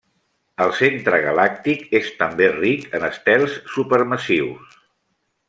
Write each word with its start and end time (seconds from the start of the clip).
El 0.63 0.71
centre 0.77 1.19
galàctic 1.25 1.83
és 1.99 2.09
també 2.21 2.47
ric 2.55 2.89
en 3.01 3.07
estels 3.11 3.61
supermassius. 3.75 4.81